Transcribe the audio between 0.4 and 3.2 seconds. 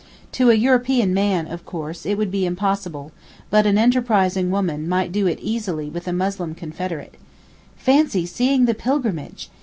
a European man, of course, it would be impossible,